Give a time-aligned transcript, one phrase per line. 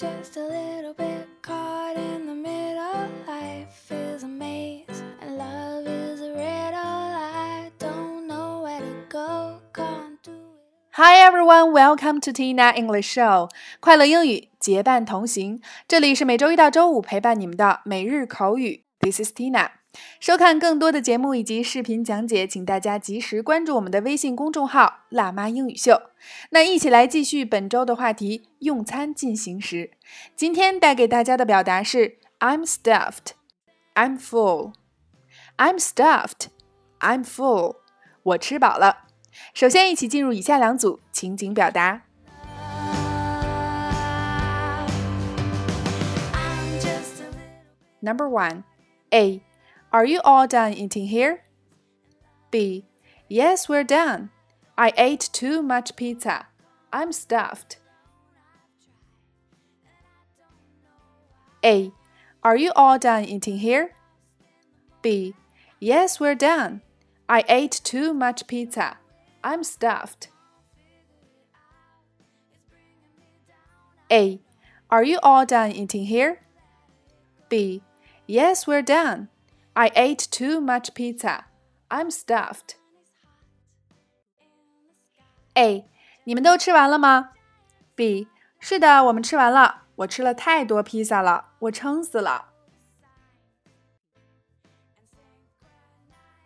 [0.00, 3.08] just a little bit caught in the middle.
[3.26, 6.76] Life is a maze, and love is a riddle.
[6.76, 10.92] I don't know where to go, can't do it.
[10.92, 13.50] Hi everyone, welcome to Tina English Show，
[13.80, 15.60] 快乐英语结伴同行。
[15.86, 18.84] 这里是每周一到周五陪伴你们的每日口语。
[19.00, 19.70] This is Tina。
[20.19, 26.01] 收看更多的节目以及视频讲解，请大家及时关注我们的微信公众号“辣妈英语秀”。
[26.51, 29.91] 那一起来继续本周的话题：用餐进行时。
[30.35, 33.33] 今天带给大家的表达是 "I'm stuffed",
[33.95, 34.73] "I'm full",
[35.57, 36.47] "I'm stuffed",
[36.99, 37.77] "I'm full"。
[38.23, 39.07] 我吃饱了。
[39.53, 42.03] 首先，一起进入以下两组情景表达。
[47.99, 48.63] Number one,
[49.11, 49.41] A.
[49.93, 51.43] Are you all done eating here?
[52.49, 52.85] B.
[53.27, 54.29] Yes, we're done.
[54.77, 56.47] I ate too much pizza.
[56.93, 57.77] I'm stuffed.
[61.63, 61.91] A.
[62.41, 63.93] Are you all done eating here?
[65.01, 65.35] B.
[65.79, 66.81] Yes, we're done.
[67.27, 68.97] I ate too much pizza.
[69.43, 70.29] I'm stuffed.
[74.09, 74.39] A.
[74.89, 76.39] Are you all done eating here?
[77.49, 77.81] B.
[78.25, 79.27] Yes, we're done.
[79.74, 81.44] I ate too much pizza.
[81.88, 82.76] I'm stuffed.
[85.54, 85.88] A.
[86.24, 87.30] 你们都吃完了吗？
[87.94, 88.28] B.
[88.58, 89.82] 是的，我们吃完了。
[89.96, 92.52] 我吃了太多披萨了，我撑死了。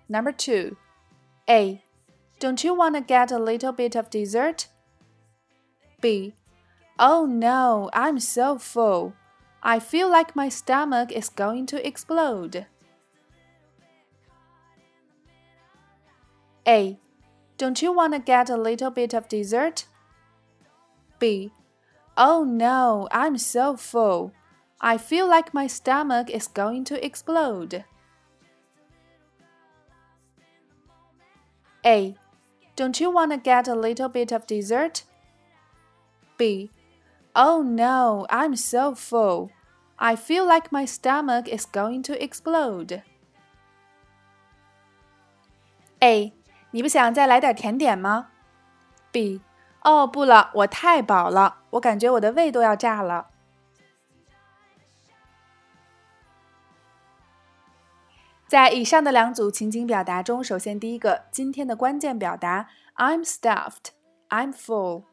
[0.08, 0.76] Number two.
[1.46, 1.82] A.
[2.38, 4.66] Don't you want to get a little bit of dessert?
[6.00, 6.34] B.
[6.96, 9.12] Oh no, I'm so full.
[9.60, 12.66] I feel like my stomach is going to explode.
[16.67, 16.97] A.
[17.57, 19.85] Don't you want to get a little bit of dessert?
[21.19, 21.51] B.
[22.17, 24.33] Oh no, I'm so full.
[24.81, 27.85] I feel like my stomach is going to explode.
[31.85, 32.15] A.
[32.75, 35.03] Don't you want to get a little bit of dessert?
[36.37, 36.71] B.
[37.35, 39.51] Oh no, I'm so full.
[39.97, 43.03] I feel like my stomach is going to explode.
[46.03, 46.33] A.
[46.75, 48.31] 你不想再来点甜点吗
[49.09, 49.39] ？B.
[49.85, 53.29] 哦，不了，我太饱了，我感觉我的胃都要炸了。
[58.45, 63.91] 在以上的两组情景表达中，首先第一个，今天的关键表达 I'm stuffed,
[64.27, 65.05] I'm full。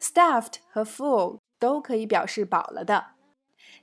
[0.00, 3.06] stuffed 和 full 都可以表示饱了的。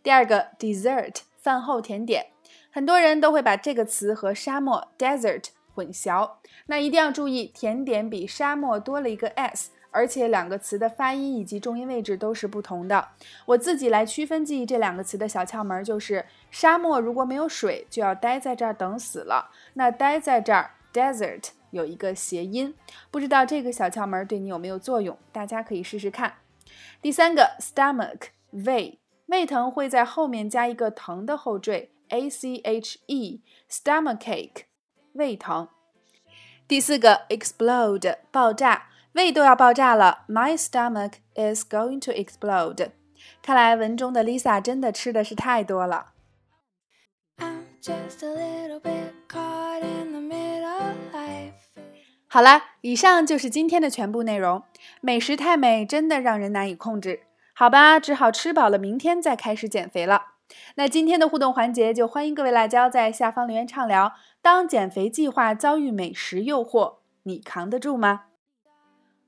[0.02, 2.28] 第二个 dessert 饭后甜点，
[2.72, 6.32] 很多人都会把这个词和沙漠 desert 混淆，
[6.68, 13.10] 那一定要注意，甜点比沙漠多了一个 s，而且两个词的发音以及重音位置都是不同的。
[13.46, 19.52] 我自己来区分记忆这两个词的小窍门就是，沙漠如果没有水，就要待在这儿等死了。
[19.74, 22.74] 那待在这儿 desert 有一个谐音，
[23.12, 25.18] 不知道这个小窍门对你有没有作用？
[25.32, 26.36] 大家可以试试看。
[27.02, 34.64] 第三个 stomach 胃，胃疼会在后面加一个疼的后缀 a c h e stomachache
[35.20, 35.68] 胃疼。
[36.68, 42.92] 第四个 explode 爆炸，胃都要爆炸了，My stomach is going to explode。
[43.42, 46.14] 看来文中的 Lisa 真的吃的是太多了。
[47.38, 50.94] I'm just a little bit caught in the middle.
[51.14, 51.54] Life
[52.28, 54.64] 好了，以上就是今天的全部内容。
[55.02, 57.24] 美食太美，真的让人难以控制。
[57.54, 60.39] 好吧，只好吃饱了，明天再开始减肥了。
[60.76, 64.14] 那今天的互动环节就欢迎各位辣椒在下方留言畅聊。
[64.42, 68.29] 当减肥计划遭遇美食诱惑，你扛得住吗